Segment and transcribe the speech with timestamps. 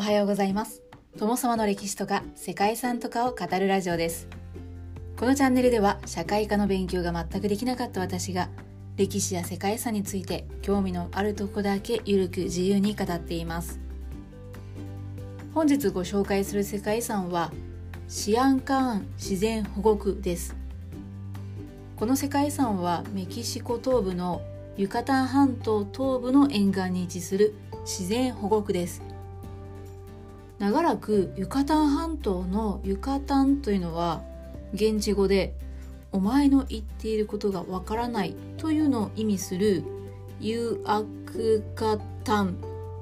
[0.00, 0.80] おはようございます。
[1.18, 4.28] 友様の歴史とか世界遺産とかを語るラジオです。
[5.18, 8.48] このチャンネルでは社会科の勉強が全くできなかった私が
[8.96, 13.78] 歴史や世界遺産について興味のあるとこだけゆるく自由に語っています。
[15.52, 17.52] 本日ご紹介する世界遺産は
[18.08, 20.56] シアンカーン自然保護区です。
[21.96, 24.40] この世界遺産はメキシコ東部の
[24.78, 29.09] ユカタン半島東部の沿岸に位置する自然保護区です。
[30.60, 34.20] 長らくユカタン半島のユカタンというのは
[34.74, 35.54] 現地語で
[36.12, 39.82] お前の言っていることがわからないというのを意味する
[40.38, 42.58] ユアクカタン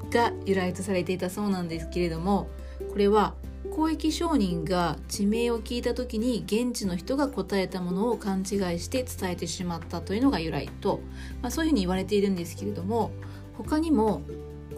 [0.09, 2.49] が由来とされていたそうなんですけれども
[2.93, 3.35] これは
[3.71, 8.47] 交易商人が地名を聞いた時に現地の人が答えたものを勘違い
[8.79, 11.01] して伝えてしまったというのが由来と、
[11.43, 13.11] まあ、そういうふうに言われているんですけれども
[13.57, 14.23] 他にも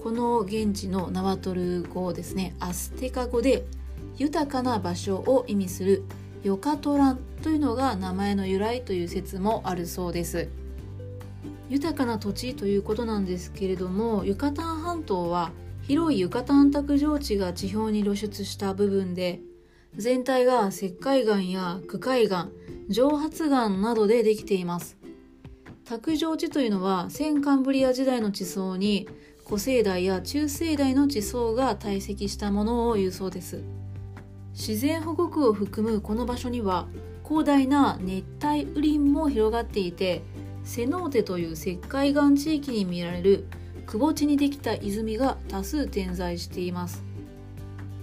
[0.03, 3.67] この現地のナワトル語ですねアステカ語で
[4.17, 6.05] 豊かな場所を意味する
[6.43, 10.49] ヨカトランというのが名前の由来という説もあるそうです。
[11.69, 19.41] 豊かな土地ということなんですけれどもユカタン半島は広いユカタン卓上地が地表に露出した部分で
[19.97, 22.49] 全体が石灰岩や区海岩
[22.89, 24.97] 蒸発岩などでできています。
[25.85, 29.09] 卓上地というのは先カンブリア時代の地層に
[29.51, 33.65] 古生代や中生代の地層が堆積したものを言うそうです。
[34.53, 36.87] 自然保護区を含むこの場所には
[37.27, 40.23] 広大な熱帯雨林も広がっていて
[40.63, 43.49] セノーテという石灰岩地域に見られる
[43.87, 47.03] 窪地にできた泉が多数点在しています。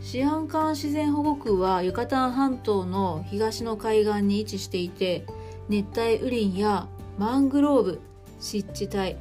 [0.02, 5.26] シアンカン自然保護区はユカタン半島の東の海岸に位置していて
[5.70, 8.02] 熱帯雨林やマングローブ
[8.42, 9.16] 湿地帯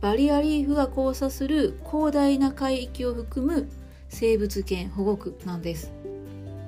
[0.00, 3.68] バリアリーフが交差する広大な海域を含む
[4.08, 5.92] 生物圏保護区なんです。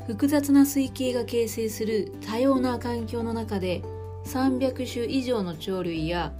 [0.06, 3.82] 複雑な水系が形成する多様な環境の中で
[4.26, 6.32] 300種以上の鳥類や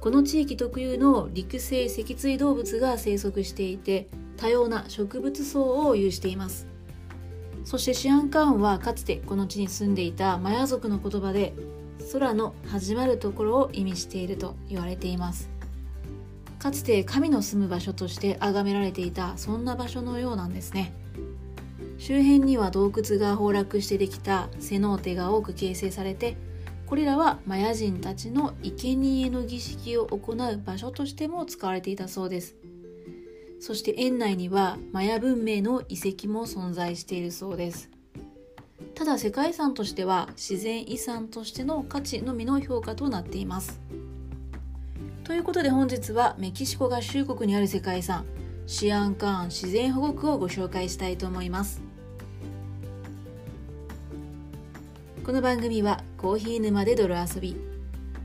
[0.00, 6.68] この地域特有の陸生脊椎動物が生息していて多様な植物層を有しています。
[7.64, 11.52] そしてシアンカーンはかつてこの地に住んでいたマヤ族の言葉で
[12.12, 15.57] 空の始まるところを意味していると言われています。
[16.58, 20.92] かつて神の住む場所として崇められていたそんな場所のようなんですね。
[21.98, 26.36] 周辺には洞窟が崩落してできたセノーテが多く形成されて
[26.86, 32.56] これらはマヤ人たちの生贄の儀式を行う場所としても使われていたそうです。
[33.60, 37.90] そして園内にはマヤ文明の遺跡も存在しているそうです。
[38.94, 43.80] ただ世界遺産としては自然遺産としての価値のみの評価となっています。
[45.28, 48.24] ということで本日はメキシコ合衆国にある世界遺産
[48.66, 51.82] シアンカーン自然保護区をご紹介したいと思います。
[55.22, 57.58] この番組はコーヒー沼で泥遊び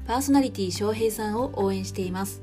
[0.07, 2.41] パーソナリティ翔平さんを応援しています。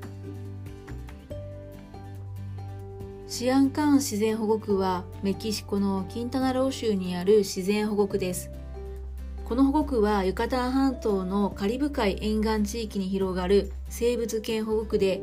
[3.28, 8.50] シアンカーン自然保護区はメキシコのキンタナロー州にある自然保護区です。
[9.50, 15.22] この保護区はユカタン半島のカリブ海沿岸地域に広がる生物圏保護区で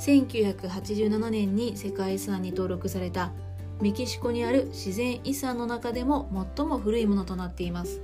[0.00, 3.30] 1987年に世界遺産に登録された
[3.80, 8.00] メキシコにある自然遺産の中でも最も古いものとなっています。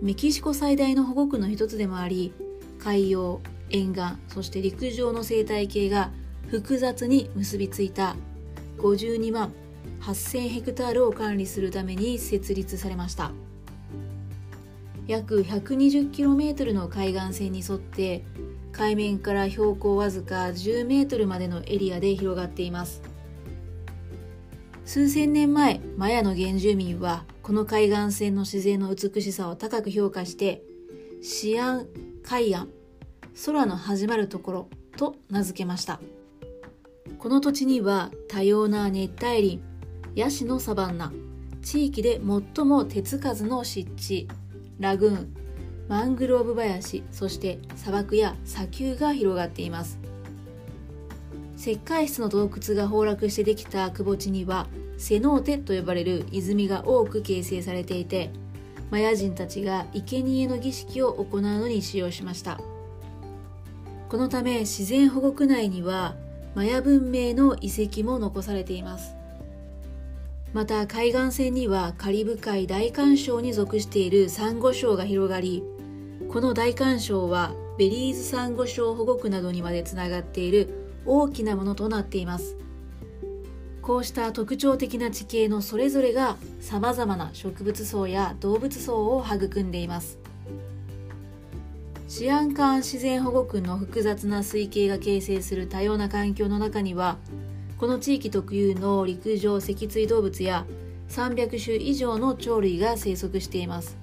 [0.00, 2.32] メキシコ最大の保護区の一つでもあり
[2.78, 6.10] 海洋沿岸そして陸上の生態系が
[6.46, 8.16] 複雑に結びついた
[8.78, 9.52] 52万
[10.00, 13.32] 8000ヘクタールを管理するために設立されました。
[15.10, 18.24] 約 120km の海岸線に沿って
[18.70, 23.02] 海面から標高わずか10メートルまでのエリアで広がっています。
[24.84, 30.62] 数千年前マヤの原住民はこの海岸線の自然の美しさを高く評価して
[31.22, 31.88] シアン
[32.22, 32.68] 海岸
[33.46, 36.00] 空の始まるところと名付けました。
[37.18, 39.60] この土地には多様な熱帯林
[40.14, 41.12] ヤシのサバンナ
[41.62, 42.20] 地域で
[42.54, 44.28] 最も手つかずの湿地
[44.80, 45.34] ラグーン
[45.88, 49.98] マングローブ林そして砂漠や砂丘が広がっています。
[51.56, 54.66] 石灰質の洞窟が崩落してできた窪地には
[54.96, 58.30] セノーテと呼ばれる泉が多く形成されていて
[58.90, 62.58] マヤ人たちが生贄の儀式を行うのに使用しました。
[64.08, 66.16] このため自然保護区内には
[66.54, 69.19] マヤ文明の遺跡も残されています。
[70.52, 75.62] また海岸線にはカリブ海大環礁に属しているサンゴ礁が広がり
[76.28, 82.56] この大環礁はベリーズサンゴ礁保護区などにまでつながっている大きなものとなっています。
[83.80, 90.18] こうした特徴的な地形のそれぞれがさまざまな植物層や動物層を育んでいます。
[92.06, 97.16] シアンカーン自然保護区の複雑な水系が形成する多様な環境の中には
[97.80, 100.66] この地域特有の陸上脊椎動物や
[101.08, 103.96] 300種以上の鳥類が生息しています。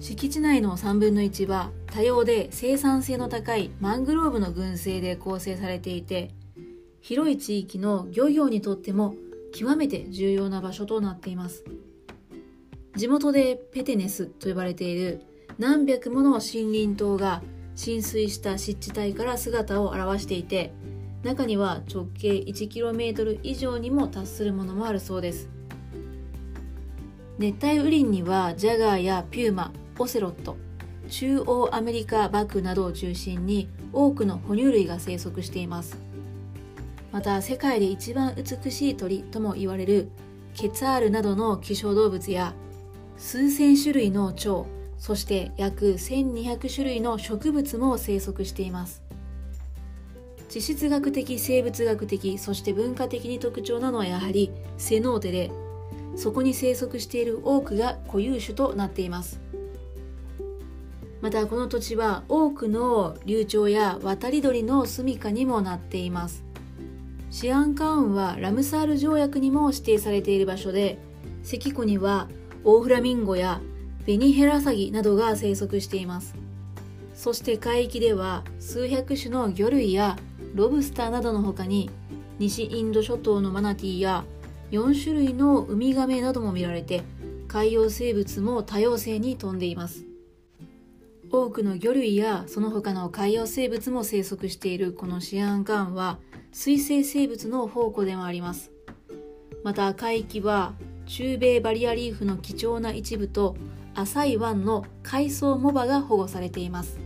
[0.00, 6.32] 敷地内の3分の1は多様で生産性の高いマングローブの群生で構成されていて
[7.00, 9.14] 広い地域の漁業にとっても
[9.54, 11.64] 極めて重要な場所となっています。
[12.96, 15.22] 地元でペテネスと呼ばれている
[15.60, 17.40] 何百もの森林島が
[17.76, 20.72] 浸水した湿地帯から姿を現していて
[21.22, 25.48] 中には直径 1km 以上にも達するものもあるそうです。
[27.38, 30.56] 熱帯雨林にはジャガーやピューマオセロット
[31.08, 35.96] 中央アメリカバクなどを中心に多くの哺乳類が生息しています。
[37.12, 40.08] また世界で一番美しい鳥とも言われる
[40.54, 42.54] ケツァールなどの希少動物や
[43.18, 44.66] 数千種類の蝶
[44.98, 49.02] そして約1200種類の植物も生息しています。
[50.52, 55.50] 地質学的生物学的そして文化的に特徴なのはやはりセノーテで
[56.14, 59.40] そこに生息している多くが固有種となっています。
[61.22, 66.44] またこの土地は多くの流鳥や渡り鳥の住処にもなっています。
[67.30, 70.98] シアンカーンはラムサール条約にも指定されている場所で
[71.42, 72.28] 関湖には
[72.62, 73.62] オオフラミンゴや
[74.04, 76.34] ベニヘラサギなどが生息しています。
[77.14, 80.18] そして海域では数百種の魚類や
[80.54, 81.90] ロブスターなどの他に
[82.38, 84.24] 西インド諸島のマナティーや
[84.70, 87.02] 4種類のウミガメなども見られて
[87.48, 90.04] 海洋生物も多様性に富んでいます。
[91.30, 96.18] 多くの魚類やその他の海洋生物も生息しているこのシアンカーンは
[96.52, 98.70] 水生生物の宝庫でもあります。
[99.64, 100.74] また海域は
[101.06, 103.56] 中米バリアリーフの貴重な一部と
[103.94, 106.98] 浅い湾の海藻モバが保護されています。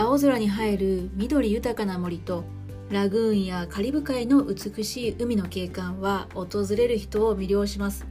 [0.00, 2.44] 青空に映える緑豊かな森と
[2.88, 8.06] ラグーンやカリブ海の美しい海の景観は訪れる人を魅了します。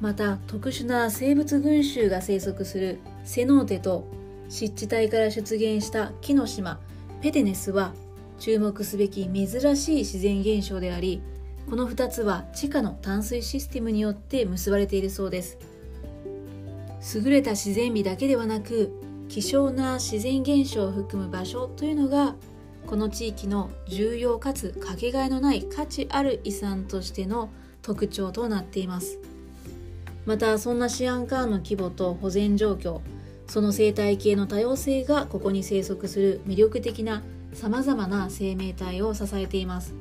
[0.00, 4.06] また特殊な生物群衆が生息するセノーテと
[4.48, 6.80] 湿地帯から出現した木の島
[7.20, 7.92] ペテネスは
[8.38, 11.22] 注目すべき珍しい自然現象であり
[11.68, 15.58] この2つは地下の淡水システムによって結ばれているそうです。
[17.14, 18.92] 優れた自然美だけではなく
[19.28, 22.34] 希少な自然現象を含む場所というのが
[22.86, 27.50] この地域の重要かつかけがえのない価値ある遺産としての
[27.82, 29.18] 特徴となっています。
[30.24, 33.00] またそんなシアンカーンの規模と保全状況
[33.46, 39.94] その生態系の多様性がここに生息する魅力的なさまざまな生命体を支えています。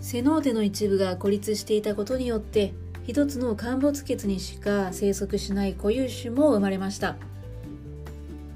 [0.00, 2.74] セノーテの一部が孤立していたことによって
[3.06, 7.16] 一つの陥没穴にしか生息しない固有種も生まれました。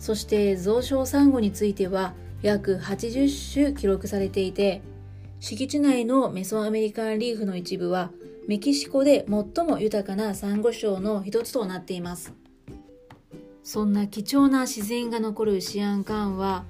[0.06, 4.80] そして増床サンゴについては約80種記録されていて
[5.40, 8.12] 敷地内のメソアメリカンリーフの一部は
[8.46, 12.32] メキシコで最も豊かなサンゴ礁の一つとなっています。
[13.64, 16.66] そんな貴重な自然が残るシアンカンは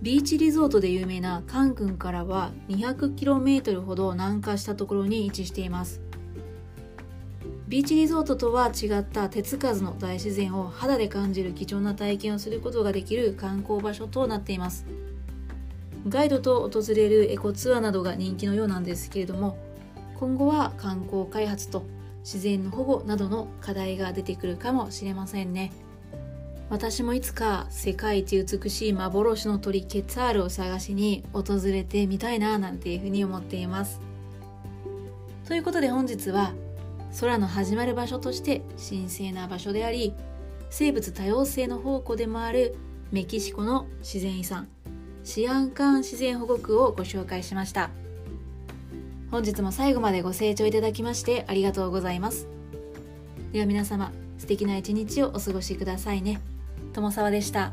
[0.00, 6.07] ビーチリゾートで有名なカン君からは 200km ほど南下したところに位置しています。
[7.68, 14.86] ビーチリゾートとは違った手つかずの大自然を肌で感じる貴重な体験をすることができる観光場所となっています。
[16.08, 19.58] ガイドと訪れるエコツアーなどが人気のようなんですけれども
[20.18, 21.84] 今後は観光開発と
[22.20, 25.70] 自然の保護などの課題が出てくるかもしれませんね。
[26.70, 34.00] 私もいつか世界一美しい幻の鳥ケツァールを探しに訪れてみたいななんていうふうに思っています。
[35.46, 36.52] ということで本日は
[37.20, 40.14] 空の始まる場所として神聖な場所であり
[40.70, 42.76] 生物多様性の宝庫でもある
[43.10, 44.68] メキシコの自然遺産
[45.24, 47.90] シアンカーン自然保護区をご紹介しました。
[49.30, 52.48] 本日も最後までご清聴いただきましてありがとうございます。
[53.52, 56.40] では皆様素敵な一日をお過ごしくださいね。
[56.94, 57.72] 友沢でした。